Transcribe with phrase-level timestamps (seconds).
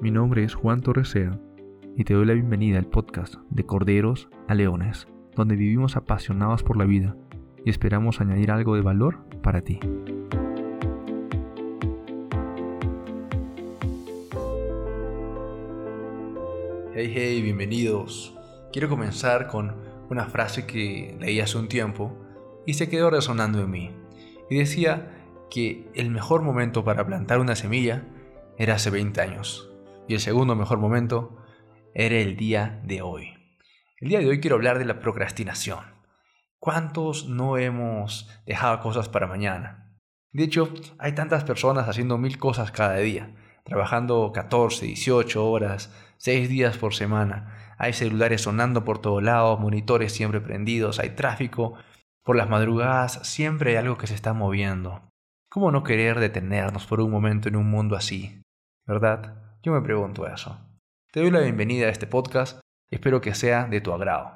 [0.00, 1.38] mi nombre es Juan Torresea
[1.94, 5.06] y te doy la bienvenida al podcast de Corderos a Leones,
[5.36, 7.16] donde vivimos apasionados por la vida
[7.66, 9.78] y esperamos añadir algo de valor para ti.
[16.94, 18.34] Hey, hey, bienvenidos.
[18.72, 19.74] Quiero comenzar con
[20.08, 22.16] una frase que leí hace un tiempo
[22.64, 23.90] y se quedó resonando en mí.
[24.48, 28.04] Y decía que el mejor momento para plantar una semilla
[28.56, 29.69] era hace 20 años
[30.10, 31.36] y el segundo mejor momento
[31.94, 33.32] era el día de hoy.
[33.98, 35.84] El día de hoy quiero hablar de la procrastinación.
[36.58, 39.96] ¿Cuántos no hemos dejado cosas para mañana?
[40.32, 46.48] De hecho, hay tantas personas haciendo mil cosas cada día, trabajando 14, 18 horas, 6
[46.48, 47.74] días por semana.
[47.78, 51.74] Hay celulares sonando por todos lados, monitores siempre prendidos, hay tráfico.
[52.24, 55.08] Por las madrugadas siempre hay algo que se está moviendo.
[55.48, 58.42] ¿Cómo no querer detenernos por un momento en un mundo así?
[58.88, 59.49] ¿Verdad?
[59.62, 60.58] Yo me pregunto eso.
[61.12, 64.32] Te doy la bienvenida a este podcast espero que sea de tu agrado.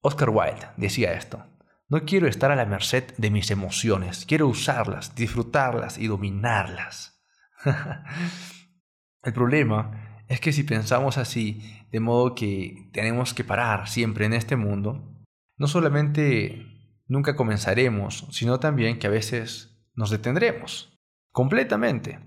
[0.00, 1.44] Oscar Wilde decía esto.
[1.88, 7.22] No quiero estar a la merced de mis emociones, quiero usarlas, disfrutarlas y dominarlas.
[9.22, 14.32] El problema es que si pensamos así, de modo que tenemos que parar siempre en
[14.32, 15.22] este mundo,
[15.58, 16.66] no solamente
[17.06, 20.98] nunca comenzaremos, sino también que a veces nos detendremos
[21.30, 22.20] completamente.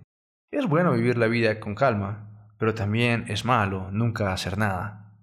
[0.50, 5.14] Es bueno vivir la vida con calma, pero también es malo nunca hacer nada.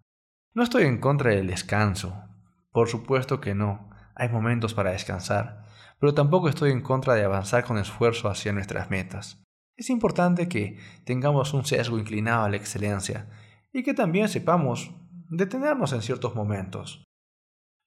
[0.52, 2.24] No estoy en contra del descanso,
[2.70, 5.64] por supuesto que no, hay momentos para descansar,
[5.98, 9.42] pero tampoco estoy en contra de avanzar con esfuerzo hacia nuestras metas.
[9.76, 13.28] Es importante que tengamos un sesgo inclinado a la excelencia
[13.72, 14.94] y que también sepamos
[15.30, 17.04] detenernos en ciertos momentos.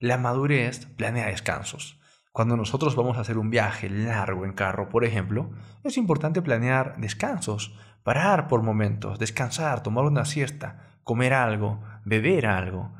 [0.00, 2.00] La madurez planea descansos,
[2.32, 5.50] cuando nosotros vamos a hacer un viaje largo en carro, por ejemplo,
[5.84, 12.94] es importante planear descansos, parar por momentos, descansar, tomar una siesta, comer algo, beber algo.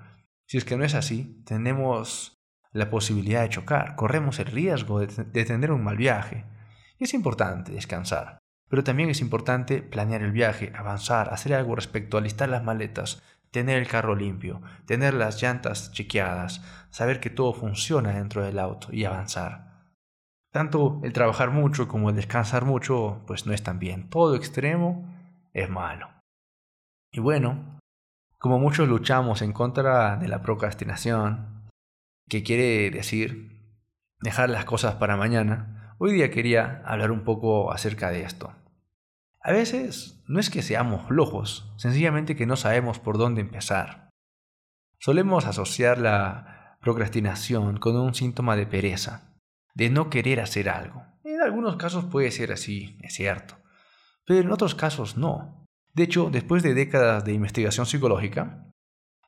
[0.46, 2.38] Si es que no es así, tenemos
[2.72, 5.06] la posibilidad de chocar, corremos el riesgo de,
[5.44, 6.44] tener un mal viaje.
[6.98, 8.38] Y es importante descansar,
[8.68, 13.22] pero también es importante planear el viaje, avanzar, hacer algo respecto a listar las maletas,
[13.50, 18.88] tener el carro limpio, tener las llantas chequeadas, saber que todo funciona dentro del auto
[18.92, 19.68] y avanzar.
[20.50, 24.08] Tanto el trabajar mucho como el descansar mucho, pues no es tan bien.
[24.08, 25.06] Todo extremo
[25.52, 26.08] es malo.
[27.12, 27.78] Y bueno,
[28.38, 31.68] como muchos luchamos en contra de la procrastinación,
[32.28, 33.58] que quiere decir
[34.20, 38.52] dejar las cosas para mañana, hoy día quería hablar un poco acerca de esto.
[39.48, 44.10] A veces no es que seamos flojos, sencillamente que no sabemos por dónde empezar.
[44.98, 49.32] Solemos asociar la procrastinación con un síntoma de pereza,
[49.74, 51.02] de no querer hacer algo.
[51.24, 53.56] En algunos casos puede ser así, es cierto,
[54.26, 55.64] pero en otros casos no.
[55.94, 58.70] De hecho, después de décadas de investigación psicológica,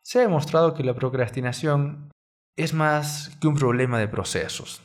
[0.03, 2.11] se ha demostrado que la procrastinación
[2.59, 4.83] es más que un problema de procesos.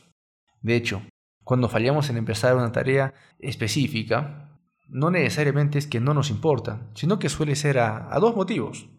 [0.62, 1.02] De hecho,
[1.44, 4.55] cuando fallamos en empezar una tarea específica,
[4.88, 8.90] no necesariamente es que no nos importa, sino que suele ser a, dos motivos.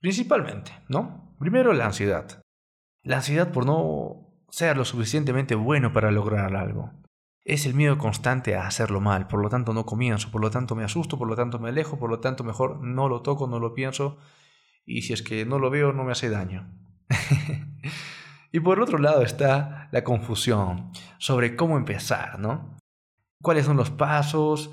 [0.00, 1.34] Principalmente, ¿no?
[1.38, 2.42] Primero, la ansiedad.
[3.02, 6.92] La ansiedad por no ser lo suficientemente bueno para lograr algo.
[7.44, 10.76] Es el miedo constante a hacerlo mal, por lo tanto no comienzo, por lo tanto
[10.76, 13.58] me asusto, por lo tanto me alejo, por lo tanto mejor no lo toco, no
[13.58, 14.18] lo pienso,
[14.84, 16.70] y si es que no lo veo no me hace daño.
[18.52, 22.76] y por otro lado está la confusión sobre cómo empezar, ¿no?
[23.42, 24.70] ¿Cuáles son los pasos?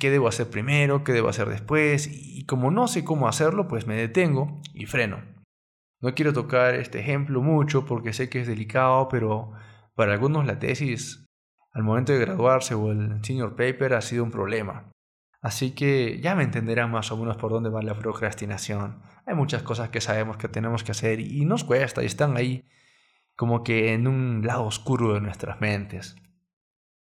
[0.00, 3.86] Qué debo hacer primero, qué debo hacer después, y como no sé cómo hacerlo, pues
[3.86, 5.22] me detengo y freno.
[6.00, 9.52] No quiero tocar este ejemplo mucho porque sé que es delicado, pero
[9.94, 11.26] para algunos la tesis
[11.72, 14.90] al momento de graduarse o el senior paper ha sido un problema.
[15.42, 19.02] Así que ya me entenderán más o menos por dónde va la procrastinación.
[19.26, 22.66] Hay muchas cosas que sabemos que tenemos que hacer y nos cuesta y están ahí
[23.36, 26.16] como que en un lado oscuro de nuestras mentes.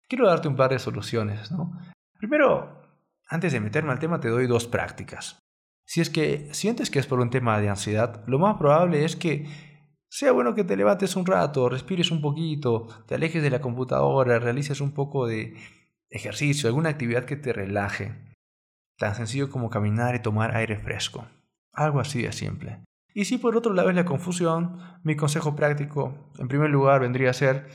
[0.09, 1.73] Quiero darte un par de soluciones, ¿no?
[2.19, 2.78] Primero,
[3.29, 5.39] antes de meterme al tema, te doy dos prácticas.
[5.85, 9.17] Si es que sientes que es por un tema de ansiedad, lo más probable es
[9.17, 9.47] que
[10.11, 14.39] sea bueno que te levantes un rato, respires un poquito, te alejes de la computadora,
[14.39, 15.55] realices un poco de
[16.11, 18.15] ejercicio, alguna actividad que te relaje.
[18.97, 21.27] Tan sencillo como caminar y tomar aire fresco.
[21.73, 22.81] Algo así de simple.
[23.15, 27.31] Y si por otro lado es la confusión, mi consejo práctico, en primer lugar, vendría
[27.31, 27.69] a ser,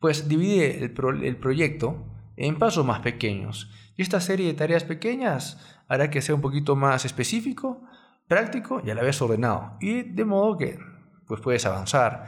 [0.00, 2.06] pues divide el, el proyecto
[2.36, 3.70] en pasos más pequeños.
[3.98, 5.58] Y esta serie de tareas pequeñas
[5.88, 7.82] hará que sea un poquito más específico,
[8.28, 9.76] práctico y a la vez ordenado.
[9.80, 10.78] Y de modo que
[11.26, 12.26] pues puedes avanzar.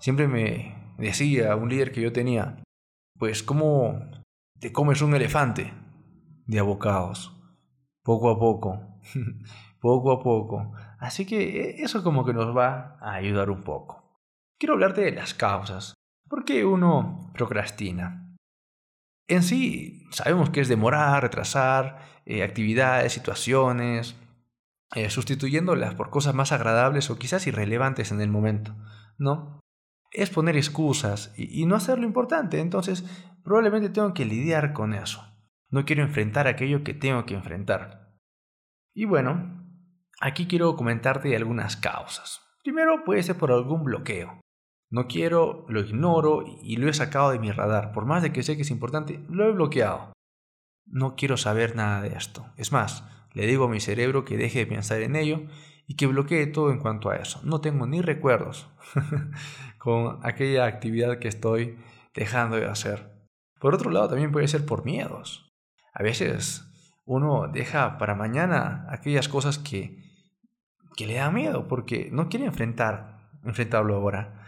[0.00, 2.60] Siempre me decía un líder que yo tenía,
[3.16, 4.00] pues cómo
[4.58, 5.72] te comes un elefante
[6.46, 7.38] de abocados.
[8.02, 8.98] poco a poco,
[9.80, 10.72] poco a poco.
[10.98, 14.20] Así que eh, eso como que nos va a ayudar un poco.
[14.58, 15.94] Quiero hablarte de las causas.
[16.28, 18.21] ¿Por qué uno procrastina?
[19.28, 24.16] En sí, sabemos que es demorar, retrasar eh, actividades, situaciones,
[24.94, 28.74] eh, sustituyéndolas por cosas más agradables o quizás irrelevantes en el momento,
[29.18, 29.60] ¿no?
[30.10, 33.04] Es poner excusas y, y no hacer lo importante, entonces
[33.42, 35.24] probablemente tengo que lidiar con eso.
[35.70, 38.18] No quiero enfrentar aquello que tengo que enfrentar.
[38.94, 39.66] Y bueno,
[40.20, 42.42] aquí quiero comentarte algunas causas.
[42.62, 44.40] Primero puede ser por algún bloqueo.
[44.92, 47.92] No quiero, lo ignoro y lo he sacado de mi radar.
[47.92, 50.12] Por más de que sé que es importante, lo he bloqueado.
[50.84, 52.44] No quiero saber nada de esto.
[52.58, 53.02] Es más,
[53.32, 55.46] le digo a mi cerebro que deje de pensar en ello
[55.86, 57.40] y que bloquee todo en cuanto a eso.
[57.42, 58.68] No tengo ni recuerdos
[59.78, 61.78] con aquella actividad que estoy
[62.14, 63.26] dejando de hacer.
[63.60, 65.54] Por otro lado, también puede ser por miedos.
[65.94, 66.66] A veces
[67.06, 70.04] uno deja para mañana aquellas cosas que,
[70.98, 74.41] que le da miedo porque no quiere enfrentar, enfrentarlo ahora.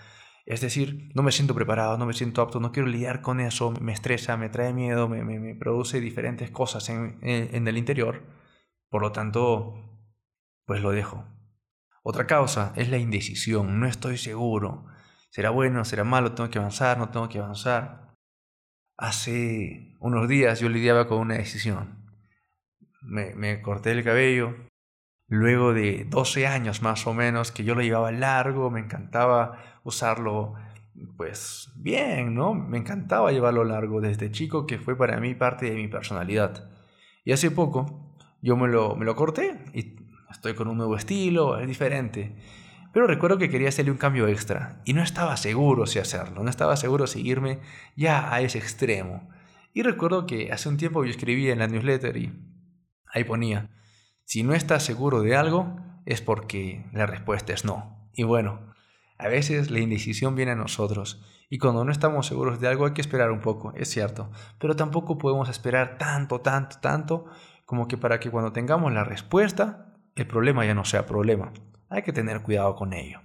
[0.47, 3.73] Es decir, no me siento preparado, no me siento apto, no quiero lidiar con eso,
[3.81, 8.23] me estresa, me trae miedo, me, me, produce diferentes cosas en, en el interior.
[8.91, 9.75] Por lo tanto,
[10.67, 11.25] pues lo dejo.
[12.03, 14.85] Otra causa es la indecisión, no estoy seguro.
[15.31, 15.85] ¿Será bueno?
[15.85, 16.35] ¿Será malo?
[16.35, 16.99] ¿Tengo que avanzar?
[16.99, 18.15] ¿No tengo que avanzar?
[18.99, 22.05] Hace unos días yo lidiaba con una decisión.
[23.01, 24.55] Me, me corté el cabello,
[25.27, 30.55] luego de 12 años más o menos que yo lo llevaba largo, me encantaba usarlo
[31.17, 32.55] pues bien, ¿no?
[32.55, 36.71] Me encantaba llevarlo largo desde chico, que fue para mí parte de mi personalidad.
[37.25, 39.97] Y hace poco yo me lo, me lo corté y
[40.31, 42.37] estoy con un nuevo estilo, es diferente.
[42.93, 46.51] Pero recuerdo que quería hacerle un cambio extra y no estaba seguro si hacerlo, no
[46.51, 47.59] estaba seguro si irme
[47.97, 49.29] ya a ese extremo.
[49.73, 52.33] Y recuerdo que hace un tiempo yo escribí en la newsletter y
[53.13, 53.71] ahí ponía,
[54.25, 55.77] si no estás seguro de algo,
[56.07, 58.09] es porque la respuesta es no.
[58.13, 58.74] Y bueno,
[59.19, 62.93] a veces la indecisión viene a nosotros y cuando no estamos seguros de algo hay
[62.93, 67.27] que esperar un poco, es cierto, pero tampoco podemos esperar tanto, tanto, tanto
[67.65, 71.53] como que para que cuando tengamos la respuesta, el problema ya no sea problema.
[71.89, 73.21] Hay que tener cuidado con ello.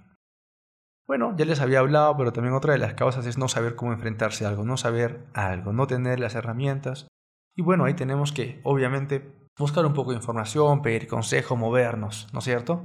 [1.06, 3.92] Bueno, ya les había hablado, pero también otra de las causas es no saber cómo
[3.92, 7.08] enfrentarse a algo, no saber algo, no tener las herramientas.
[7.56, 12.38] Y bueno, ahí tenemos que, obviamente, buscar un poco de información, pedir consejo, movernos, ¿no
[12.38, 12.84] es cierto?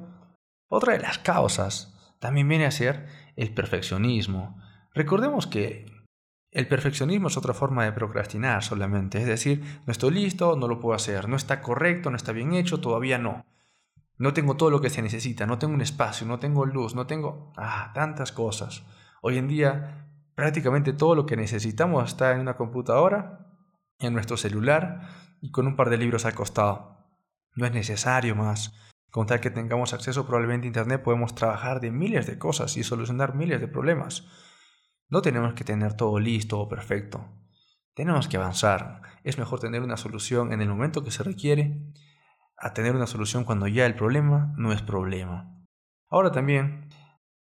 [0.68, 1.95] Otra de las causas
[2.26, 3.06] también viene a ser
[3.36, 4.60] el perfeccionismo.
[4.96, 5.86] Recordemos que
[6.50, 10.80] el perfeccionismo es otra forma de procrastinar solamente, es decir, no estoy listo, no lo
[10.80, 13.46] puedo hacer, no está correcto, no está bien hecho, todavía no.
[14.18, 17.06] No tengo todo lo que se necesita, no tengo un espacio, no tengo luz, no
[17.06, 17.54] tengo...
[17.58, 18.84] Ah, tantas cosas.
[19.22, 23.52] Hoy en día prácticamente todo lo que necesitamos está en una computadora,
[24.00, 25.10] en nuestro celular
[25.42, 27.06] y con un par de libros al costado.
[27.54, 28.74] No es necesario más.
[29.16, 32.84] Con tal que tengamos acceso probablemente a Internet podemos trabajar de miles de cosas y
[32.84, 34.28] solucionar miles de problemas.
[35.08, 37.26] No tenemos que tener todo listo o perfecto.
[37.94, 39.02] Tenemos que avanzar.
[39.24, 41.80] Es mejor tener una solución en el momento que se requiere
[42.58, 45.66] a tener una solución cuando ya el problema no es problema.
[46.10, 46.90] Ahora también,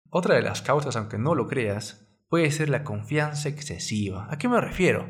[0.09, 4.27] otra de las causas, aunque no lo creas, puede ser la confianza excesiva.
[4.29, 5.09] ¿A qué me refiero?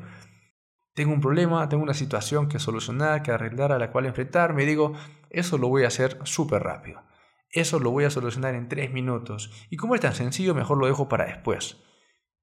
[0.93, 4.63] Tengo un problema, tengo una situación que solucionar, que arreglar, a la cual enfrentar, me
[4.63, 4.93] digo,
[5.33, 7.01] eso lo voy a hacer súper rápido.
[7.49, 9.51] Eso lo voy a solucionar en tres minutos.
[9.69, 11.83] Y como es tan sencillo, mejor lo dejo para después.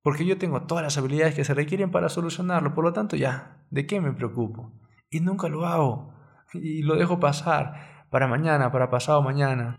[0.02, 3.64] Porque yo tengo todas las habilidades que se requieren para solucionarlo, por lo tanto ya,
[3.70, 4.73] ¿de qué me preocupo?
[5.11, 6.14] Y nunca lo hago.
[6.52, 9.78] Y lo dejo pasar para mañana, para pasado mañana.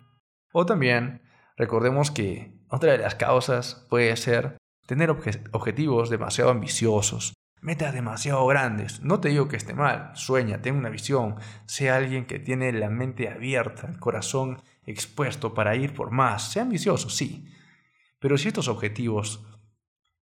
[0.54, 1.22] O también,
[1.58, 9.02] recordemos que otra de las causas puede ser tener objetivos demasiado ambiciosos metas demasiado grandes.
[9.02, 12.90] No te digo que esté mal, sueña, ten una visión, sea alguien que tiene la
[12.90, 17.48] mente abierta, el corazón expuesto para ir por más, sea ambicioso, sí.
[18.20, 19.46] Pero si estos objetivos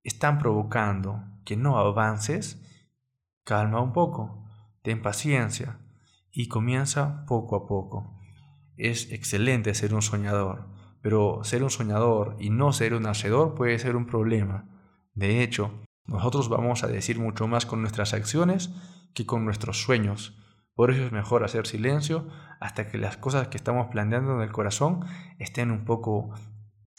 [0.03, 2.61] están provocando que no avances,
[3.43, 4.45] calma un poco,
[4.81, 5.79] ten paciencia
[6.31, 8.19] y comienza poco a poco.
[8.77, 10.69] Es excelente ser un soñador,
[11.01, 14.69] pero ser un soñador y no ser un hacedor puede ser un problema.
[15.13, 18.71] De hecho, nosotros vamos a decir mucho más con nuestras acciones
[19.13, 20.35] que con nuestros sueños.
[20.73, 22.27] Por eso es mejor hacer silencio
[22.59, 25.05] hasta que las cosas que estamos planeando en el corazón
[25.37, 26.33] estén un poco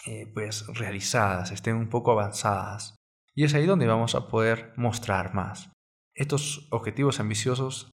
[0.06, 2.94] eh, pues realizadas, estén un poco avanzadas.
[3.34, 5.70] Y es ahí donde vamos a poder mostrar más.
[6.14, 7.90] Estos objetivos ambiciosos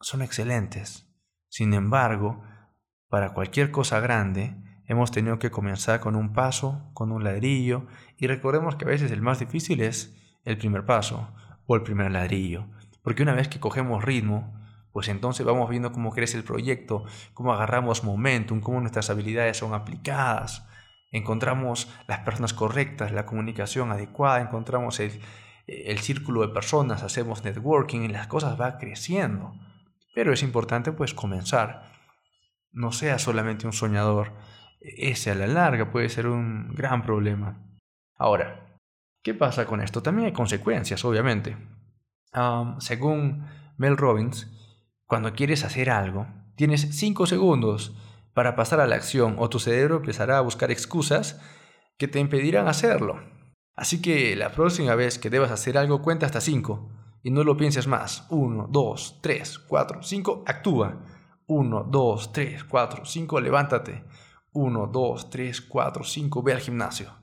[0.00, 1.06] son excelentes.
[1.48, 2.42] Sin embargo,
[3.08, 4.56] para cualquier cosa grande,
[4.86, 9.10] hemos tenido que comenzar con un paso, con un ladrillo, y recordemos que a veces
[9.10, 11.32] el más difícil es el primer paso
[11.66, 12.66] o el primer ladrillo.
[13.02, 14.60] Porque una vez que cogemos ritmo,
[14.92, 19.72] pues entonces vamos viendo cómo crece el proyecto, cómo agarramos momentum, cómo nuestras habilidades son
[19.72, 20.66] aplicadas,
[21.12, 25.20] encontramos las personas correctas, la comunicación adecuada, encontramos el,
[25.66, 29.52] el círculo de personas, hacemos networking y las cosas van creciendo.
[30.14, 31.92] Pero es importante pues comenzar.
[32.72, 34.32] No sea solamente un soñador.
[34.80, 37.62] Ese a la larga puede ser un gran problema.
[38.16, 38.69] Ahora,
[39.22, 40.02] ¿qué pasa con esto?
[40.02, 41.56] También hay consecuencias, obviamente.
[42.78, 43.46] según
[43.76, 44.48] Mel Robbins,
[45.06, 47.96] cuando quieres hacer algo, tienes 5 segundos
[48.34, 51.40] para pasar a la acción o tu cerebro empezará a buscar excusas
[51.98, 53.20] que te impedirán hacerlo.
[53.74, 56.88] Así que la próxima vez que debas hacer algo, cuenta hasta 5
[57.22, 58.26] y no lo pienses más.
[58.30, 61.02] 1, 2, 3, 4, 5, actúa.
[61.46, 64.04] 1, 2, 3, 4, 5, levántate.
[64.52, 67.19] 1, 2, 3, 4, 5, ve al gimnasio.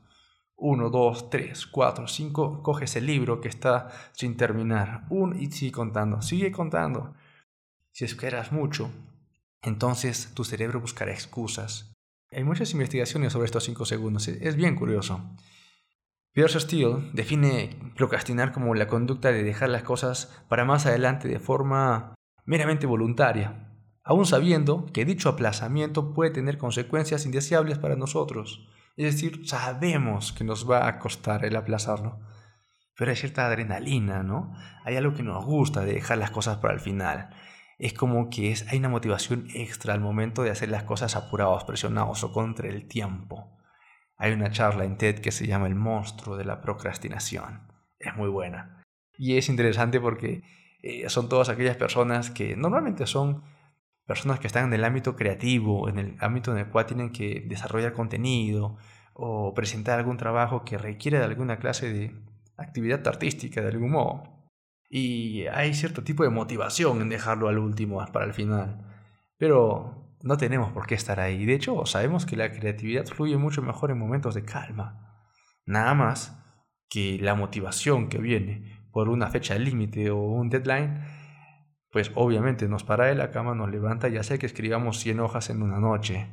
[0.57, 5.05] 1, 2, 3, 4, 5, coges el libro que está sin terminar.
[5.09, 7.13] 1 y sigue contando, sigue contando.
[7.91, 8.91] Si esperas mucho,
[9.61, 11.93] entonces tu cerebro buscará excusas.
[12.31, 15.21] Hay muchas investigaciones sobre estos 5 segundos, es bien curioso.
[16.33, 21.39] Pierce Steele define procrastinar como la conducta de dejar las cosas para más adelante de
[21.39, 22.13] forma
[22.45, 23.71] meramente voluntaria,
[24.03, 28.67] aun sabiendo que dicho aplazamiento puede tener consecuencias indeseables para nosotros.
[28.97, 32.19] Es decir, sabemos que nos va a costar el aplazarlo.
[32.97, 34.53] Pero hay cierta adrenalina, ¿no?
[34.83, 37.29] Hay algo que nos gusta de dejar las cosas para el final.
[37.77, 41.63] Es como que es, hay una motivación extra al momento de hacer las cosas apurados,
[41.63, 43.55] presionados o contra el tiempo.
[44.17, 47.71] Hay una charla en TED que se llama El monstruo de la procrastinación.
[47.99, 48.83] Es muy buena.
[49.15, 50.41] Y es interesante porque
[50.81, 53.43] eh, son todas aquellas personas que normalmente son
[54.07, 57.43] personas que están en el ámbito creativo, en el ámbito en el cual tienen que
[57.45, 58.77] desarrollar contenido
[59.13, 62.15] o presentar algún trabajo que requiere de alguna clase de
[62.57, 64.23] actividad artística de algún modo.
[64.89, 68.85] Y hay cierto tipo de motivación en dejarlo al último, para el final.
[69.37, 71.45] Pero no tenemos por qué estar ahí.
[71.45, 75.25] De hecho, sabemos que la creatividad fluye mucho mejor en momentos de calma.
[75.65, 76.41] Nada más
[76.89, 81.03] que la motivación que viene por una fecha límite o un deadline,
[81.97, 85.49] pues obviamente nos para de la cama, nos levanta y hace que escribamos 100 hojas
[85.49, 86.29] en una noche.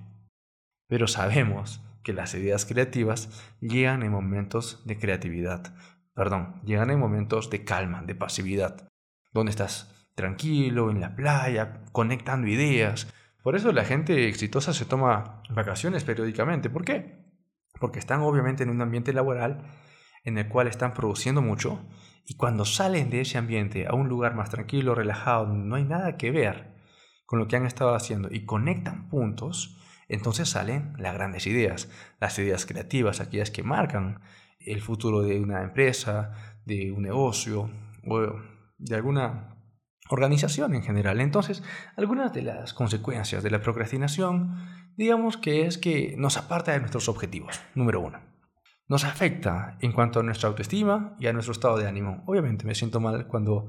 [0.88, 5.74] Pero sabemos que las ideas creativas llegan en momentos de creatividad.
[6.12, 8.90] Perdón, llegan en momentos de calma, de pasividad,
[9.32, 13.10] donde estás tranquilo, en la playa, conectando ideas,
[13.42, 16.68] por eso la gente exitosa se toma vacaciones periódicamente.
[16.68, 17.24] ¿Por qué?
[17.80, 19.64] Porque están obviamente en un ambiente laboral
[20.24, 21.80] en el cual están produciendo mucho
[22.26, 26.16] y cuando salen de ese ambiente a un lugar más tranquilo, relajado, no hay nada
[26.16, 26.74] que ver
[27.26, 29.78] con lo que han estado haciendo y conectan puntos,
[30.08, 31.90] entonces salen las grandes ideas,
[32.20, 34.20] las ideas creativas, aquellas que marcan
[34.58, 37.70] el futuro de una empresa, de un negocio
[38.06, 38.32] o
[38.78, 39.56] de alguna
[40.10, 41.20] organización en general.
[41.20, 41.62] Entonces,
[41.96, 44.56] algunas de las consecuencias de la procrastinación,
[44.96, 48.33] digamos que es que nos aparta de nuestros objetivos, número uno.
[48.86, 52.22] Nos afecta en cuanto a nuestra autoestima y a nuestro estado de ánimo.
[52.26, 53.68] Obviamente me siento mal cuando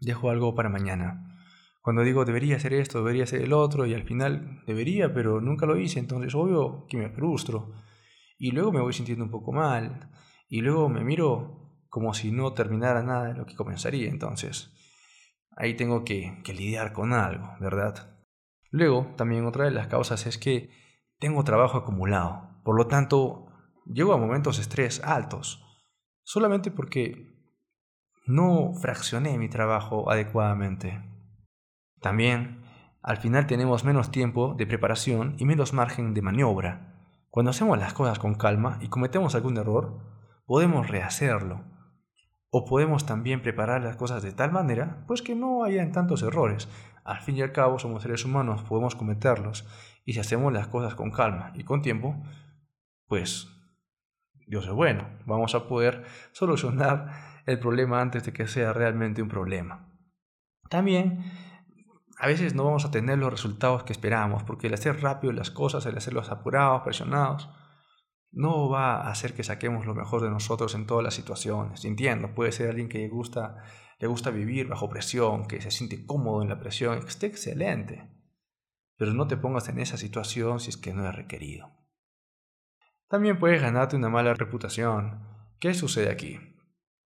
[0.00, 1.40] dejo algo para mañana.
[1.80, 5.66] Cuando digo debería hacer esto, debería hacer el otro y al final debería, pero nunca
[5.66, 7.72] lo hice, entonces obvio que me frustro.
[8.38, 10.10] Y luego me voy sintiendo un poco mal.
[10.48, 14.08] Y luego me miro como si no terminara nada de lo que comenzaría.
[14.08, 14.72] Entonces,
[15.56, 18.18] ahí tengo que, lidiar con algo, ¿verdad?
[18.70, 20.70] Luego, también otra de las causas es que
[21.18, 23.45] tengo trabajo acumulado, por lo tanto,
[23.86, 25.64] llego a momentos de estrés altos,
[26.22, 27.36] solamente porque
[28.26, 31.02] no fraccioné mi trabajo adecuadamente.
[32.00, 32.62] También,
[33.02, 36.94] al final tenemos menos tiempo de preparación y menos margen de maniobra.
[37.30, 40.00] Cuando hacemos las cosas con calma y cometemos algún error,
[40.46, 41.64] podemos rehacerlo
[42.50, 46.68] o podemos también preparar las cosas de tal manera, pues que no hayan tantos errores.
[47.04, 49.66] Al fin y al cabo somos seres humanos, podemos cometerlos.
[50.04, 52.16] Y si hacemos las cosas con calma y con tiempo,
[53.06, 53.55] pues
[54.46, 55.08] Dios es bueno.
[55.26, 59.92] Vamos a poder solucionar el problema antes de que sea realmente un problema.
[60.70, 61.24] También
[62.18, 65.50] a veces no vamos a tener los resultados que esperamos, porque el hacer rápido las
[65.50, 67.50] cosas, el hacerlos apurados, presionados,
[68.32, 71.84] no va a hacer que saquemos lo mejor de nosotros en todas las situaciones.
[71.84, 73.62] Entiendo, puede ser alguien que le gusta,
[73.98, 78.10] le gusta vivir bajo presión, que se siente cómodo en la presión, esté excelente.
[78.96, 81.75] Pero no te pongas en esa situación si es que no es requerido.
[83.08, 85.20] También puedes ganarte una mala reputación.
[85.60, 86.38] ¿Qué sucede aquí?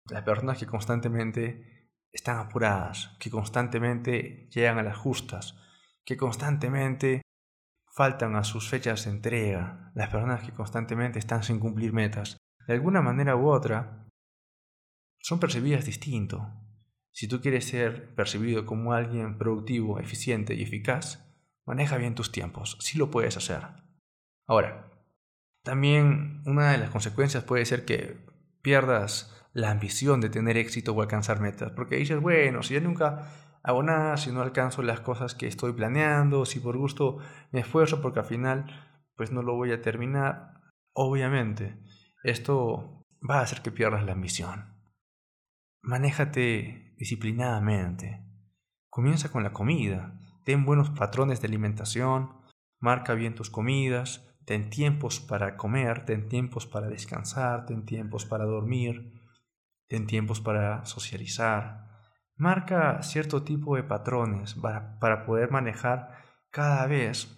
[0.09, 5.57] Las personas que constantemente están apuradas, que constantemente llegan a las justas,
[6.05, 7.21] que constantemente
[7.93, 12.73] faltan a sus fechas de entrega, las personas que constantemente están sin cumplir metas, de
[12.73, 14.07] alguna manera u otra,
[15.19, 16.53] son percibidas distinto.
[17.11, 21.29] Si tú quieres ser percibido como alguien productivo, eficiente y eficaz,
[21.65, 23.67] maneja bien tus tiempos, sí lo puedes hacer.
[24.47, 24.90] Ahora,
[25.63, 28.25] también una de las consecuencias puede ser que
[28.61, 33.27] pierdas la ambición de tener éxito o alcanzar metas, porque dices, bueno, si yo nunca
[33.63, 37.17] hago nada, si no alcanzo las cosas que estoy planeando, si por gusto
[37.51, 38.65] me esfuerzo porque al final
[39.15, 40.61] pues no lo voy a terminar,
[40.93, 41.77] obviamente
[42.23, 44.81] esto va a hacer que pierdas la ambición.
[45.83, 48.23] Manéjate disciplinadamente.
[48.89, 50.19] Comienza con la comida.
[50.45, 52.33] Ten buenos patrones de alimentación.
[52.79, 54.30] Marca bien tus comidas.
[54.45, 56.05] Ten tiempos para comer.
[56.05, 57.65] Ten tiempos para descansar.
[57.65, 59.13] Ten tiempos para dormir.
[59.87, 61.87] Ten tiempos para socializar.
[62.35, 66.17] Marca cierto tipo de patrones para, para poder manejar
[66.49, 67.37] cada vez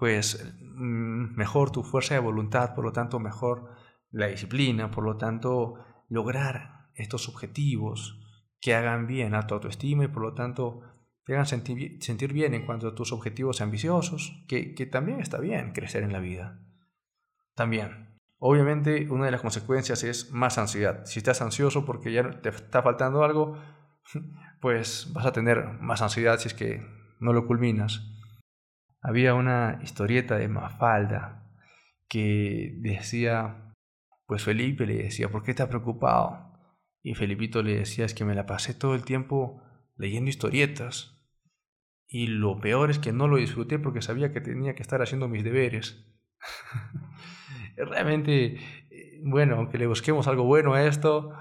[0.00, 3.68] pues mm, mejor tu fuerza de voluntad, por lo tanto mejor
[4.10, 5.74] la disciplina, por lo tanto
[6.08, 8.18] lograr estos objetivos
[8.60, 10.80] que hagan bien a tu autoestima y por lo tanto
[11.24, 15.72] te hagan sentir, bien en cuanto a tus objetivos ambiciosos, que, que también está bien
[15.72, 16.60] crecer en la vida.
[17.54, 18.10] También
[18.42, 21.04] Obviamente una de las consecuencias es más ansiedad.
[21.04, 23.58] Si estás ansioso porque ya te está faltando algo,
[24.60, 26.82] pues vas a tener más ansiedad si es que
[27.20, 28.02] no lo culminas.
[29.02, 31.52] Había una historieta de Mafalda
[32.08, 33.74] que decía,
[34.26, 36.50] pues Felipe le decía, ¿por qué estás preocupado?
[37.02, 39.62] Y Felipito le decía, es que me la pasé todo el tiempo
[40.00, 41.14] leyendo historietas.
[42.08, 45.28] Y lo peor es que no lo disfruté porque sabía que tenía que estar haciendo
[45.28, 46.04] mis deberes.
[47.76, 48.56] realmente,
[48.90, 51.34] eh, bueno, aunque le busquemos algo bueno a esto,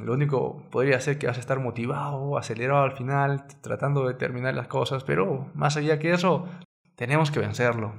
[0.00, 4.54] lo único podría ser que vas a estar motivado, acelerado al final, tratando de terminar
[4.54, 6.48] las cosas, pero más allá que eso,
[6.96, 7.94] tenemos que vencerlo.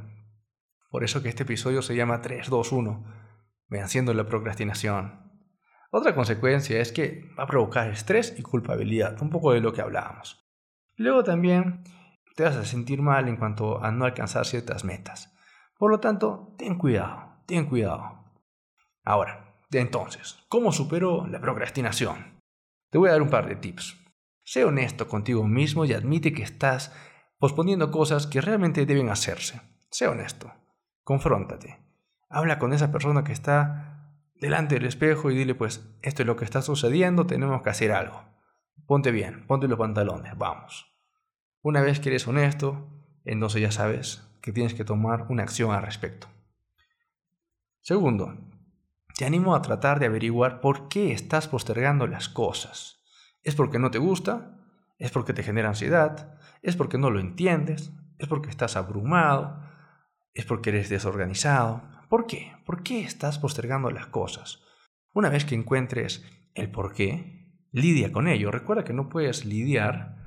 [0.89, 3.05] Por eso que este episodio se llama 3-2-1,
[3.67, 5.28] venciendo la procrastinación.
[5.91, 9.81] Otra consecuencia es que va a provocar estrés y culpabilidad, un poco de lo que
[9.81, 10.47] hablábamos.
[10.95, 11.83] Luego también
[12.35, 15.33] te vas a sentir mal en cuanto a no alcanzar ciertas metas.
[15.77, 18.25] Por lo tanto, ten cuidado ten cuidado.
[19.03, 22.39] Ahora, de entonces, ¿cómo supero la procrastinación?
[22.91, 23.97] Te voy a dar un par de tips.
[24.43, 26.93] Sé honesto contigo mismo y admite que estás
[27.39, 29.61] posponiendo cosas que realmente deben hacerse.
[29.89, 30.53] Sé honesto.
[31.03, 31.79] Confróntate.
[32.29, 33.98] Habla con esa persona que está
[34.39, 37.91] delante del espejo y dile pues, esto es lo que está sucediendo, tenemos que hacer
[37.91, 38.23] algo.
[38.85, 40.91] Ponte bien, ponte los pantalones, vamos.
[41.61, 42.89] Una vez que eres honesto,
[43.25, 46.27] entonces ya sabes que tienes que tomar una acción al respecto.
[47.81, 48.37] Segundo,
[49.15, 53.03] te animo a tratar de averiguar por qué estás postergando las cosas.
[53.43, 54.57] ¿Es porque no te gusta?
[54.97, 56.39] ¿Es porque te genera ansiedad?
[56.61, 57.91] ¿Es porque no lo entiendes?
[58.17, 59.61] ¿Es porque estás abrumado?
[60.33, 61.83] ¿Es porque eres desorganizado?
[62.09, 62.51] ¿Por qué?
[62.65, 64.63] ¿Por qué estás postergando las cosas?
[65.13, 67.39] Una vez que encuentres el por qué,
[67.71, 68.49] lidia con ello.
[68.49, 70.17] Recuerda que no puedes lidiar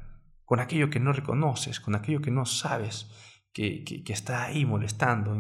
[0.44, 3.10] con aquello que no reconoces, con aquello que no sabes,
[3.52, 5.36] que, está ahí molestando,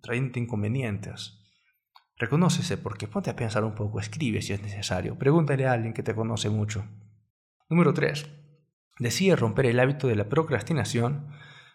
[0.00, 1.40] trayendo inconvenientes.
[2.16, 6.04] Reconócese porque ponte a pensar un poco, escribe si es necesario, pregúntale a alguien que
[6.04, 6.84] te conoce mucho.
[7.68, 8.30] Número 3.
[9.00, 11.32] Decide romper el hábito de la procrastinación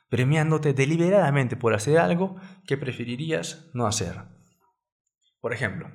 [0.10, 4.24] premiándote deliberadamente por hacer algo que preferirías no hacer.
[5.40, 5.90] Por ejemplo,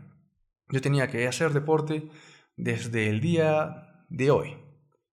[0.71, 2.09] yo tenía que hacer deporte
[2.57, 4.57] desde el día de hoy.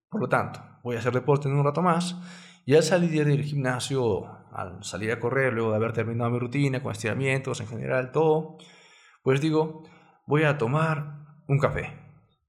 [0.09, 2.15] Por lo tanto, voy a hacer deporte en un rato más
[2.65, 6.81] y al salir del gimnasio, al salir a correr, luego de haber terminado mi rutina
[6.81, 8.57] con estiramientos en general, todo,
[9.23, 9.83] pues digo,
[10.27, 11.93] voy a tomar un café,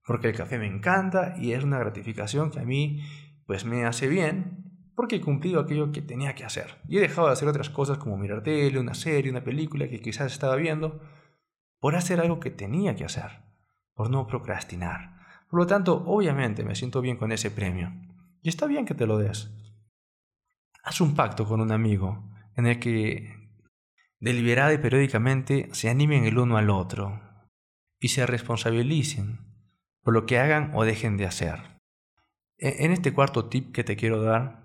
[0.06, 3.02] porque el café me encanta y es una gratificación que a mí
[3.46, 4.61] pues me hace bien,
[4.94, 6.78] porque he cumplido aquello que tenía que hacer.
[6.88, 10.00] Y he dejado de hacer otras cosas como mirar tele, una serie, una película que
[10.00, 11.00] quizás estaba viendo,
[11.80, 13.42] por hacer algo que tenía que hacer,
[13.94, 15.16] por no procrastinar.
[15.50, 17.92] Por lo tanto, obviamente me siento bien con ese premio.
[18.42, 19.50] Y está bien que te lo des.
[20.82, 23.42] Haz un pacto con un amigo en el que
[24.18, 27.20] deliberada y periódicamente se animen el uno al otro
[27.98, 29.40] y se responsabilicen
[30.02, 31.80] por lo que hagan o dejen de hacer.
[32.58, 34.61] E, en este cuarto tip que te quiero dar,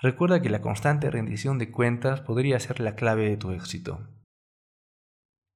[0.00, 4.08] recuerda que la constante rendición de cuentas podría ser la clave de tu éxito.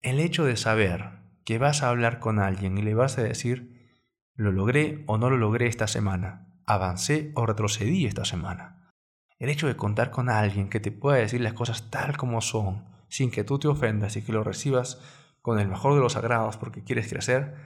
[0.01, 3.97] El hecho de saber que vas a hablar con alguien y le vas a decir,
[4.35, 8.93] lo logré o no lo logré esta semana, avancé o retrocedí esta semana.
[9.39, 12.85] El hecho de contar con alguien que te pueda decir las cosas tal como son,
[13.09, 15.01] sin que tú te ofendas y que lo recibas
[15.43, 17.57] con el mejor de los agrados porque quieres crecer,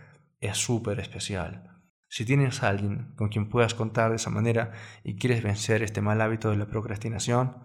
[0.40, 1.71] es súper especial.
[2.12, 4.72] Si tienes a alguien con quien puedas contar de esa manera
[5.03, 7.57] y quieres vencer este mal hábito de la procrastinación,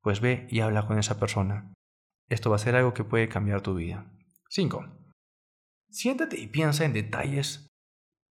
[0.00, 1.72] pues ve y habla con esa persona.
[2.28, 4.10] Esto va a ser algo que puede cambiar tu vida.
[4.48, 4.84] 5.
[5.90, 7.68] Siéntate y piensa en detalles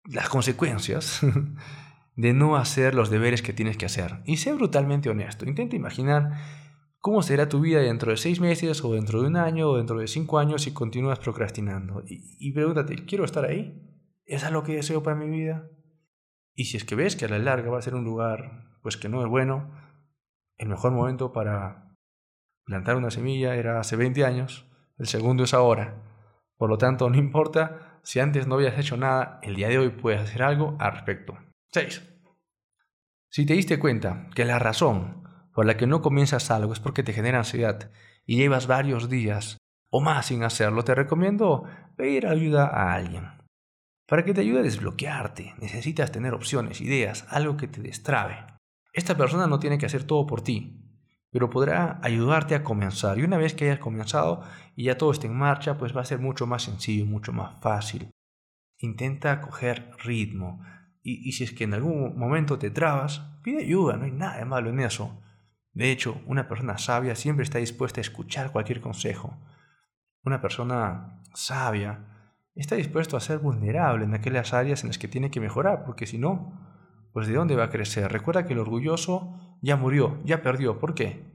[0.04, 1.21] las consecuencias
[2.15, 4.24] de no hacer los deberes que tienes que hacer.
[4.26, 5.45] Y sé brutalmente honesto.
[5.45, 6.41] Intenta imaginar
[7.02, 10.00] cómo será tu vida dentro de seis meses o dentro de un año o dentro
[10.00, 12.02] de cinco años si continúas procrastinando.
[12.08, 13.90] Y, y pregúntate, ¿quiero estar ahí?
[14.31, 15.67] ¿Es lo que deseo para mi vida?
[16.55, 18.95] Y si es que ves que a la larga va a ser un lugar pues
[18.95, 19.69] que no es bueno,
[20.55, 21.97] el mejor momento para
[22.63, 26.01] plantar una semilla era hace 20 años, el segundo es ahora.
[26.55, 29.89] Por lo tanto, no importa si antes no habías hecho nada, el día de hoy
[29.89, 31.37] puedes hacer algo al respecto.
[31.73, 32.01] 6.
[33.29, 37.03] Si te diste cuenta que la razón por la que no comienzas algo es porque
[37.03, 37.91] te genera ansiedad
[38.25, 39.57] y llevas varios días
[39.89, 41.65] o más sin hacerlo, te recomiendo
[41.97, 43.40] pedir ayuda a alguien.
[44.12, 48.45] Para que te ayude a desbloquearte, necesitas tener opciones, ideas, algo que te destrabe.
[48.91, 50.84] Esta persona no tiene que hacer todo por ti,
[51.32, 53.17] pero podrá ayudarte a comenzar.
[53.17, 54.43] Y una vez que hayas comenzado
[54.76, 57.62] y ya todo esté en marcha, pues va a ser mucho más sencillo, mucho más
[57.62, 58.12] fácil.
[58.80, 60.62] Intenta coger ritmo.
[61.02, 64.43] Y, si es que en algún momento te trabas, pide ayuda, no hay nada de
[64.43, 65.24] malo en eso.
[65.71, 69.38] De hecho, una persona sabia siempre está dispuesta a escuchar cualquier consejo.
[70.26, 72.12] Una persona sabia
[72.55, 76.05] está dispuesta a ser vulnerable en aquellas áreas en las que tiene que mejorar, porque
[76.05, 76.71] si no,
[77.13, 78.11] pues ¿de dónde va a crecer?
[78.11, 80.79] Recuerda que el orgulloso ya murió, ya perdió.
[80.79, 81.31] ¿Por qué?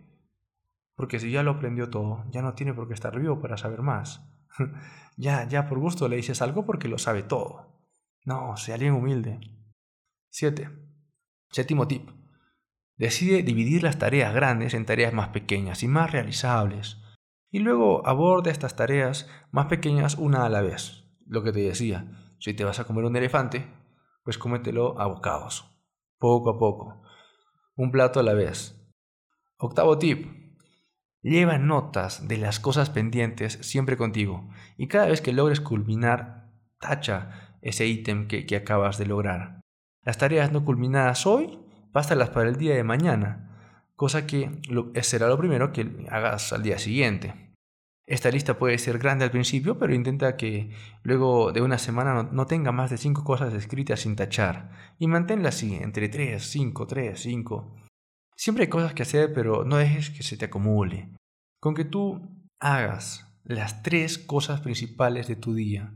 [0.94, 3.82] Porque si ya lo aprendió todo, ya no tiene por qué estar vivo para saber
[3.82, 4.26] más.
[5.16, 7.76] ya, ya por gusto le dices algo porque lo sabe todo.
[8.24, 9.40] No, sea alguien humilde.
[10.30, 10.70] 7.
[11.50, 12.10] Séptimo tip.
[12.96, 17.02] Decide dividir las tareas grandes en tareas más pequeñas y más realizables.
[17.50, 21.05] Y luego aborda estas tareas más pequeñas una a la vez.
[21.26, 23.66] Lo que te decía, si te vas a comer un elefante,
[24.22, 25.70] pues cómetelo a bocados,
[26.18, 27.02] poco a poco,
[27.76, 28.80] un plato a la vez.
[29.58, 30.26] Octavo tip.
[31.22, 37.58] Lleva notas de las cosas pendientes siempre contigo y cada vez que logres culminar, tacha
[37.62, 39.60] ese ítem que, que acabas de lograr.
[40.02, 41.58] Las tareas no culminadas hoy,
[41.92, 43.46] pásalas para el día de mañana,
[43.96, 44.60] cosa que
[45.02, 47.45] será lo primero que hagas al día siguiente.
[48.06, 50.70] Esta lista puede ser grande al principio, pero intenta que
[51.02, 54.70] luego de una semana no, tenga más de 5 cosas escritas sin tachar.
[55.00, 57.74] Y manténla así, entre 3, 5, 3, 5.
[58.36, 61.10] Siempre hay cosas que hacer, pero no dejes que se te acumule.
[61.58, 65.92] Con que tú hagas las tres cosas principales de tu día,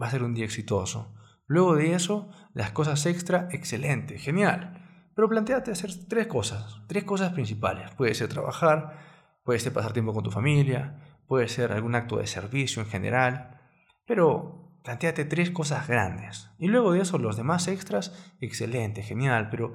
[0.00, 1.14] va a ser un día exitoso.
[1.46, 4.82] Luego de eso, las cosas extra, excelente, genial.
[5.14, 7.90] Pero planteate hacer tres cosas, tres cosas principales.
[7.94, 8.98] Puede ser trabajar,
[9.44, 13.58] puede ser pasar tiempo con tu familia, puede ser algún acto de servicio en general,
[14.06, 16.50] pero planteate tres cosas grandes.
[16.58, 19.72] Y luego de eso los demás extras, excelente, genial, pero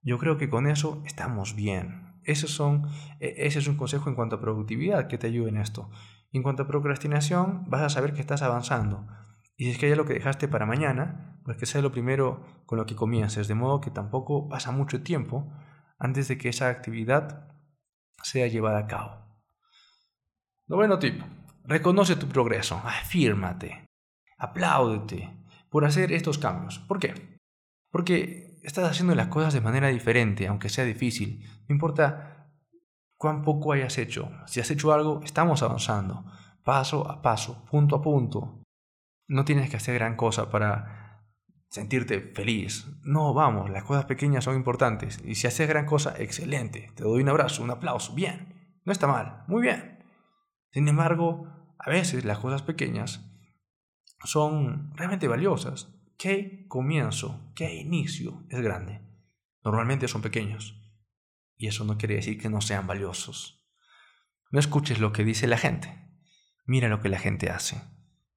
[0.00, 2.22] yo creo que con eso estamos bien.
[2.32, 2.88] Son,
[3.20, 5.90] e, ese es un consejo en cuanto a productividad que te ayude en esto.
[6.32, 9.06] En cuanto a procrastinación, vas a saber que estás avanzando.
[9.58, 12.46] Y si es que hay algo que dejaste para mañana, pues que sea lo primero
[12.64, 15.52] con lo que comiences, de modo que tampoco pasa mucho tiempo
[15.98, 17.46] antes de que esa actividad
[18.22, 19.25] sea llevada a cabo.
[20.68, 21.22] Noveno tip.
[21.64, 22.80] Reconoce tu progreso.
[22.84, 23.86] Afírmate.
[24.38, 25.30] Apláudete
[25.70, 26.80] por hacer estos cambios.
[26.80, 27.38] ¿Por qué?
[27.90, 31.44] Porque estás haciendo las cosas de manera diferente, aunque sea difícil.
[31.68, 32.50] No importa
[33.16, 34.30] cuán poco hayas hecho.
[34.46, 36.24] Si has hecho algo, estamos avanzando.
[36.64, 38.62] Paso a paso, punto a punto.
[39.28, 41.22] No tienes que hacer gran cosa para
[41.68, 42.86] sentirte feliz.
[43.02, 45.20] No, vamos, las cosas pequeñas son importantes.
[45.24, 46.90] Y si haces gran cosa, excelente.
[46.96, 48.14] Te doy un abrazo, un aplauso.
[48.14, 48.80] Bien.
[48.84, 49.44] No está mal.
[49.46, 49.95] Muy bien.
[50.72, 53.24] Sin embargo, a veces las cosas pequeñas
[54.24, 55.92] son realmente valiosas.
[56.18, 59.02] ¿Qué comienzo, qué inicio es grande?
[59.62, 60.82] Normalmente son pequeños.
[61.56, 63.66] Y eso no quiere decir que no sean valiosos.
[64.50, 65.92] No escuches lo que dice la gente.
[66.64, 67.82] Mira lo que la gente hace.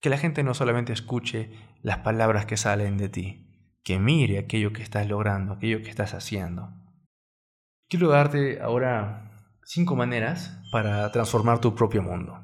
[0.02, 4.74] Que la gente no solamente escuche las palabras que salen de ti, que mire aquello
[4.74, 6.74] que estás logrando, aquello que estás haciendo.
[7.88, 9.29] Quiero darte ahora
[9.72, 12.44] cinco maneras para transformar tu propio mundo.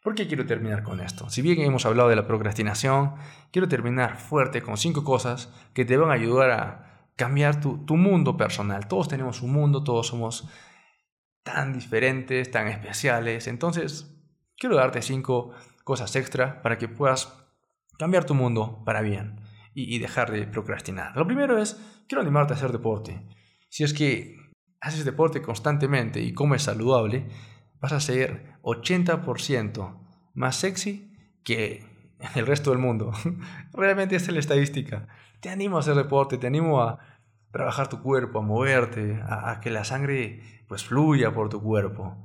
[0.00, 1.28] ¿Por qué quiero terminar con esto?
[1.28, 3.16] Si bien hemos hablado de la procrastinación,
[3.50, 7.96] quiero terminar fuerte con cinco cosas que te van a ayudar a cambiar tu, tu
[7.96, 8.86] mundo personal.
[8.86, 10.48] Todos tenemos un mundo, todos somos
[11.42, 13.48] tan diferentes, tan especiales.
[13.48, 14.16] Entonces,
[14.56, 15.50] quiero darte cinco
[15.82, 17.44] cosas extra para que puedas
[17.98, 19.40] cambiar tu mundo para bien
[19.74, 21.16] y, y dejar de procrastinar.
[21.16, 23.26] Lo primero es, quiero animarte a hacer deporte.
[23.68, 24.45] Si es que
[24.86, 27.26] haces deporte constantemente y comes saludable,
[27.80, 29.98] vas a ser 80%
[30.34, 31.84] más sexy que
[32.34, 33.12] el resto del mundo.
[33.72, 35.08] Realmente es la estadística.
[35.40, 36.98] Te animo a hacer deporte, te animo a
[37.50, 42.16] trabajar tu cuerpo, a moverte, a, que la sangre pues fluya por tu cuerpo.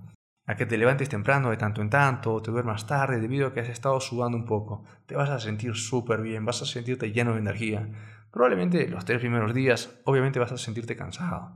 [0.48, 3.62] a que te levantes temprano de tanto en tanto te duermas tarde debido a que
[3.62, 4.84] has estado sudando un poco.
[5.08, 7.88] Te vas a sentir súper bien, vas a sentirte lleno de energía.
[8.32, 11.54] Probablemente los tres primeros días, obviamente vas a sentirte cansado,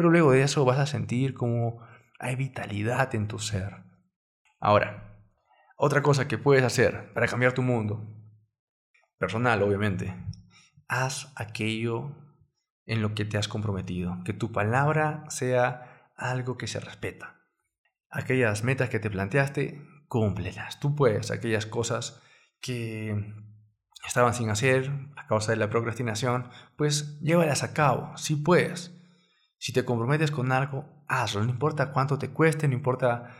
[0.00, 1.86] pero luego de eso vas a sentir como
[2.18, 3.84] hay vitalidad en tu ser.
[4.58, 5.22] Ahora,
[5.76, 8.08] otra cosa que puedes hacer para cambiar tu mundo,
[9.18, 10.16] personal obviamente,
[10.88, 12.16] haz aquello
[12.86, 17.42] en lo que te has comprometido, que tu palabra sea algo que se respeta.
[18.08, 20.80] Aquellas metas que te planteaste, cúmplelas.
[20.80, 22.22] Tú puedes, aquellas cosas
[22.62, 23.34] que
[24.06, 28.96] estaban sin hacer a causa de la procrastinación, pues llévalas a cabo, si puedes.
[29.60, 33.36] Si te comprometes con algo, hazlo, no importa cuánto te cueste, no importa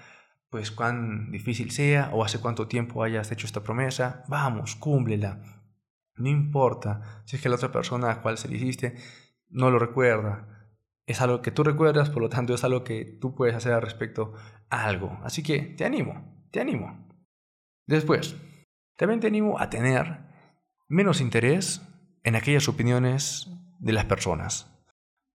[0.50, 5.40] pues cuán difícil sea o hace cuánto tiempo hayas hecho esta promesa, vamos, cúmplela.
[6.16, 8.96] No importa si es que la otra persona a la cual se le hiciste
[9.48, 10.68] no lo recuerda.
[11.06, 13.80] Es algo que tú recuerdas, por lo tanto es algo que tú puedes hacer al
[13.80, 14.34] respecto
[14.68, 15.18] a algo.
[15.24, 17.08] Así que te animo, te animo.
[17.86, 18.36] Después,
[18.96, 20.20] también te animo a tener
[20.86, 21.80] menos interés
[22.24, 24.79] en aquellas opiniones de las personas.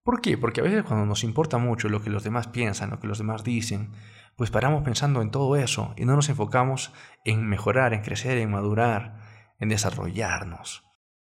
[0.05, 0.37] ¿Por qué?
[0.37, 3.17] Porque a veces cuando nos importa mucho lo que los demás piensan, lo que los
[3.17, 3.89] demás dicen,
[4.35, 8.51] pues paramos pensando en todo eso y no nos enfocamos en mejorar, en crecer, en
[8.51, 9.17] madurar,
[9.57, 10.83] en desarrollarnos.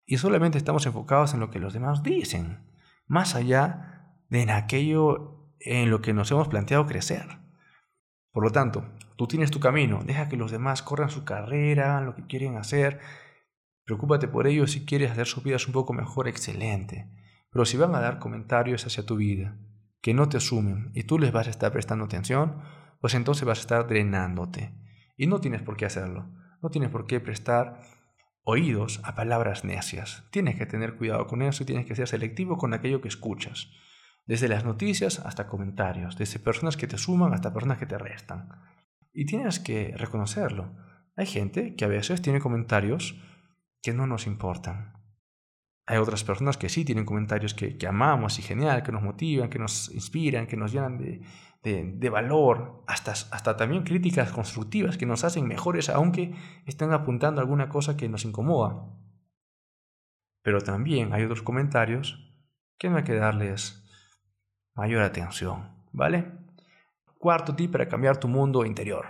[0.07, 2.65] Y solamente estamos enfocados en lo que los demás dicen,
[3.05, 7.27] más allá de en aquello en lo que nos hemos planteado crecer.
[8.31, 12.15] Por lo tanto, tú tienes tu camino, deja que los demás corran su carrera, lo
[12.15, 12.99] que quieren hacer,
[13.85, 17.22] preocúpate por ellos si quieres hacer sus vidas un poco mejor, excelente.
[17.53, 19.57] Pero si van a dar comentarios hacia tu vida
[20.01, 22.61] que no te sumen y tú les vas a estar prestando atención,
[22.99, 24.73] pues entonces vas a estar drenándote.
[25.15, 26.29] Y no tienes por qué hacerlo.
[26.61, 27.79] No tienes por qué prestar
[28.43, 30.23] oídos a palabras necias.
[30.31, 33.69] Tienes que tener cuidado con eso y tienes que ser selectivo con aquello que escuchas.
[34.25, 38.49] Desde las noticias hasta comentarios, desde personas que te suman hasta personas que te restan.
[39.13, 40.75] Y tienes que reconocerlo.
[41.15, 43.21] Hay gente que a veces tiene comentarios
[43.81, 45.02] que no nos importan.
[45.85, 49.59] Hay otras personas que sí tienen comentarios que, amamos y genial, que nos motivan, que
[49.59, 55.47] nos inspiran, que nos llenan de, valor, hasta, hasta también críticas constructivas que nos hacen
[55.47, 56.33] mejores aunque
[56.65, 58.85] estén apuntando a alguna cosa que nos incomoda.
[60.41, 62.33] Pero también hay otros comentarios
[62.77, 63.83] que no hay que darles
[64.75, 66.31] mayor atención, ¿vale?
[67.17, 69.05] Cuarto tip para cambiar tu mundo interior,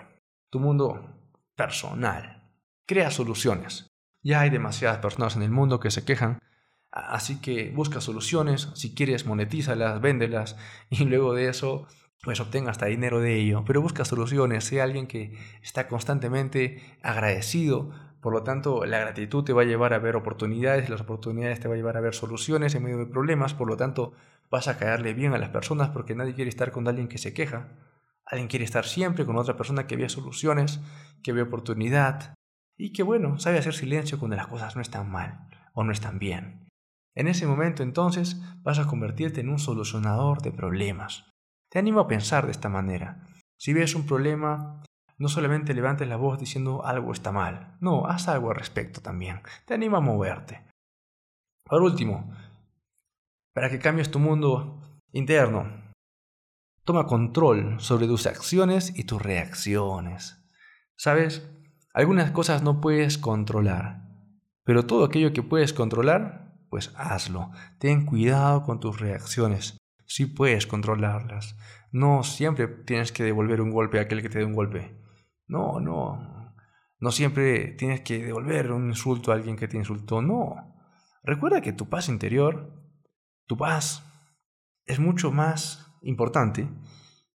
[0.49, 1.23] tu mundo
[1.55, 2.51] personal.
[2.85, 3.87] Crea soluciones.
[4.21, 6.39] Ya hay demasiadas personas en el mundo que se quejan
[6.93, 10.55] Así que busca soluciones, si quieres monetízalas, véndelas
[10.91, 11.87] y luego de eso
[12.21, 13.63] pues obtenga hasta dinero de ello.
[13.65, 17.91] Pero busca soluciones, sea alguien que está constantemente agradecido.
[18.21, 21.67] Por lo tanto, la gratitud te va a llevar a ver oportunidades, las oportunidades te
[21.67, 23.53] va a llevar a ver soluciones en medio de problemas.
[23.53, 24.13] Por lo tanto,
[24.49, 27.33] vas a caerle bien a las personas porque nadie quiere estar con alguien que se
[27.33, 27.71] queja.
[28.25, 30.79] Alguien quiere estar siempre con otra persona que ve soluciones,
[31.23, 32.35] que ve oportunidad
[32.77, 36.19] y que bueno, sabe hacer silencio cuando las cosas no están mal o no están
[36.19, 36.63] bien.
[37.15, 41.25] En ese momento entonces vas a convertirte en un solucionador de problemas.
[41.69, 43.27] Te animo a pensar de esta manera.
[43.57, 44.81] Si ves un problema,
[45.17, 49.41] no solamente levantes la voz diciendo algo está mal, no, haz algo al respecto también.
[49.65, 50.65] Te animo a moverte.
[51.63, 52.33] Por último,
[53.53, 55.71] para que cambies tu mundo interno,
[56.83, 60.43] toma control sobre tus acciones y tus reacciones.
[60.95, 61.49] ¿Sabes?
[61.93, 64.01] Algunas cosas no puedes controlar,
[64.63, 66.42] pero todo aquello que puedes controlar
[66.73, 67.51] pues hazlo.
[67.77, 69.77] Ten cuidado con tus reacciones.
[70.07, 71.55] Si puedes controlarlas.
[71.91, 74.99] No siempre tienes que devolver un golpe a aquel que te dé un golpe.
[75.45, 76.55] No, no.
[76.97, 80.23] No siempre tienes que devolver un insulto a alguien que te insultó.
[80.23, 80.55] No.
[81.21, 82.73] Recuerda que tu paz interior,
[83.45, 84.03] tu paz,
[84.87, 86.67] es mucho más importante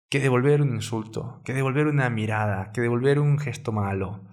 [0.07, 4.23] que devolver un insulto, que devolver una mirada, que devolver un gesto malo.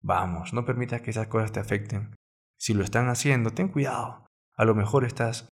[0.00, 2.16] Vamos, no permitas que esas cosas te afecten.
[2.58, 4.29] Si lo están haciendo, ten cuidado.
[4.60, 5.48] A lo mejor estás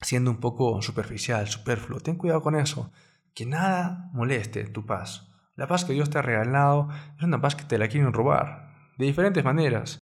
[0.00, 2.00] siendo un poco superficial, superfluo.
[2.00, 2.90] Ten cuidado con eso.
[3.32, 5.30] Que nada moleste tu paz.
[5.54, 8.74] La paz que Dios te ha regalado es una paz que te la quieren robar.
[8.98, 10.00] De diferentes maneras.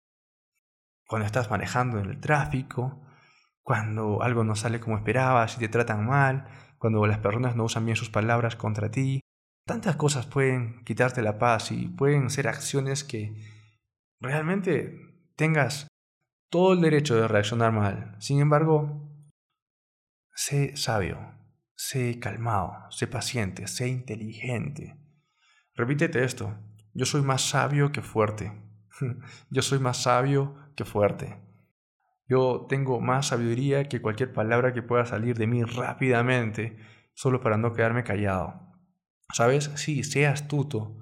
[1.07, 3.03] Cuando estás manejando en el tráfico,
[3.63, 7.85] cuando algo no sale como esperabas y te tratan mal, cuando las personas no usan
[7.85, 9.21] bien sus palabras contra ti.
[9.67, 13.37] Tantas cosas pueden quitarte la paz y pueden ser acciones que
[14.19, 15.89] realmente tengas
[16.51, 18.17] todo el derecho de reaccionar mal.
[18.21, 19.11] Sin embargo,
[20.35, 21.19] sé sabio,
[21.77, 24.97] sé calmado, sé paciente, sé inteligente.
[25.75, 26.57] Repítete esto,
[26.93, 28.53] yo soy más sabio que fuerte.
[29.51, 31.41] yo soy más sabio que fuerte.
[32.27, 36.79] Yo tengo más sabiduría que cualquier palabra que pueda salir de mí rápidamente,
[37.13, 38.61] solo para no quedarme callado.
[39.33, 39.71] ¿Sabes?
[39.75, 40.97] Sí, sé astuto.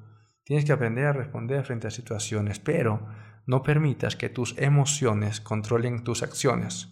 [0.44, 3.08] Tienes que aprender a responder frente a situaciones, pero
[3.46, 6.88] no permitas que tus emociones controlen tus acciones,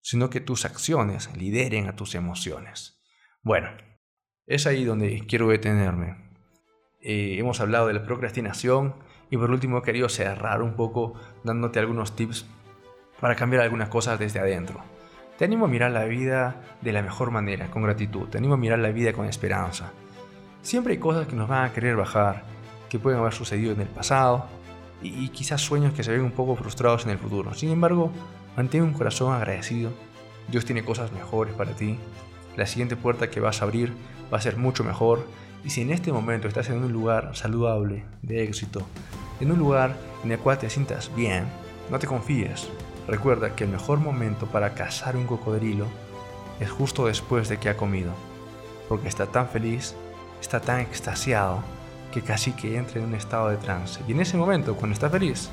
[0.00, 3.00] sino que tus acciones lideren a tus emociones.
[3.42, 3.70] Bueno,
[4.46, 6.16] es ahí donde quiero detenerme.
[7.00, 8.94] Eh, hemos hablado de la procrastinación
[9.30, 12.46] y por último he querido cerrar un poco dándote algunos tips
[13.20, 14.82] para cambiar algunas cosas desde adentro.
[15.38, 18.28] Te animo a mirar la vida de la mejor manera, con gratitud.
[18.28, 19.92] Te animo a mirar la vida con esperanza.
[20.62, 22.44] Siempre hay cosas que nos van a querer bajar,
[22.88, 24.46] que pueden haber sucedido en el pasado
[25.04, 27.54] y, quizás sueños que se ven un poco frustrados en el futuro.
[27.54, 28.10] Sin embargo,
[28.56, 29.92] mantén un corazón agradecido.
[30.48, 31.98] Dios tiene cosas mejores para ti.
[32.56, 33.92] La siguiente puerta que vas a abrir
[34.32, 35.26] va a ser mucho mejor.
[35.64, 38.82] Y si en este momento estás en un lugar saludable, de éxito,
[39.40, 41.44] en un lugar en el cual te sientas bien,
[41.90, 42.68] no te confíes.
[43.06, 45.86] Recuerda que el mejor momento para cazar un cocodrilo
[46.60, 48.12] es justo después de que ha comido,
[48.88, 49.94] porque está tan feliz,
[50.40, 51.62] está tan extasiado,
[52.14, 54.00] que casi que entra en un estado de trance.
[54.06, 55.50] Y en ese momento, cuando está feliz,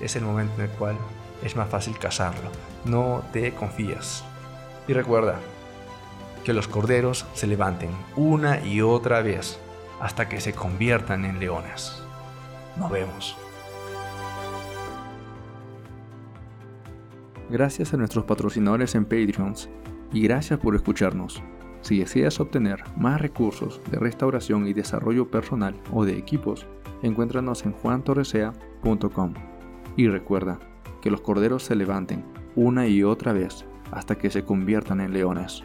[0.00, 0.98] es el momento en el cual
[1.42, 2.50] es más fácil cazarlo.
[2.84, 4.22] No te confías.
[4.86, 5.36] Y recuerda
[6.44, 9.58] que los corderos se levanten una y otra vez
[9.98, 12.02] hasta que se conviertan en leones.
[12.76, 13.34] Nos vemos.
[17.48, 19.70] Gracias a nuestros patrocinadores en Patreons
[20.12, 21.42] y gracias por escucharnos.
[21.88, 26.66] Si deseas obtener más recursos de restauración y desarrollo personal o de equipos,
[27.02, 29.32] encuéntranos en juantorresea.com.
[29.96, 30.58] Y recuerda
[31.00, 35.64] que los corderos se levanten una y otra vez hasta que se conviertan en leones.